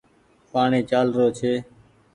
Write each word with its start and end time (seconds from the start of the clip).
پآڻيٚ 0.51 0.87
چآل 0.89 1.07
رو 1.17 1.27
ڇي۔ 1.37 1.53